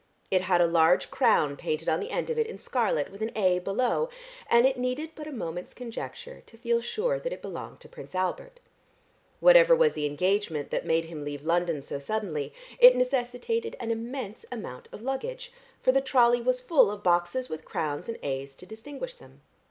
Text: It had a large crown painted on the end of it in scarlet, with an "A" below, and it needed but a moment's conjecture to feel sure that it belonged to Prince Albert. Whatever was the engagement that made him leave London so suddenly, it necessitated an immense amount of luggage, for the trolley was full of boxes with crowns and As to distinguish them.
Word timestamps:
It 0.31 0.41
had 0.41 0.61
a 0.61 0.65
large 0.65 1.11
crown 1.11 1.55
painted 1.55 1.87
on 1.87 1.99
the 1.99 2.09
end 2.09 2.31
of 2.31 2.39
it 2.39 2.47
in 2.47 2.57
scarlet, 2.57 3.11
with 3.11 3.21
an 3.21 3.29
"A" 3.35 3.59
below, 3.59 4.09
and 4.49 4.65
it 4.65 4.75
needed 4.75 5.11
but 5.13 5.27
a 5.27 5.31
moment's 5.31 5.75
conjecture 5.75 6.41
to 6.47 6.57
feel 6.57 6.81
sure 6.81 7.19
that 7.19 7.31
it 7.31 7.43
belonged 7.43 7.81
to 7.81 7.87
Prince 7.87 8.15
Albert. 8.15 8.59
Whatever 9.41 9.75
was 9.75 9.93
the 9.93 10.07
engagement 10.07 10.71
that 10.71 10.87
made 10.87 11.05
him 11.05 11.23
leave 11.23 11.45
London 11.45 11.83
so 11.83 11.99
suddenly, 11.99 12.51
it 12.79 12.95
necessitated 12.95 13.75
an 13.79 13.91
immense 13.91 14.43
amount 14.51 14.89
of 14.91 15.03
luggage, 15.03 15.53
for 15.83 15.91
the 15.91 16.01
trolley 16.01 16.41
was 16.41 16.59
full 16.59 16.89
of 16.89 17.03
boxes 17.03 17.47
with 17.47 17.63
crowns 17.63 18.09
and 18.09 18.17
As 18.25 18.55
to 18.55 18.65
distinguish 18.65 19.13
them. 19.13 19.41